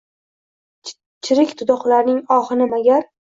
[1.27, 3.07] Chirik dudoqlarning ohini magar.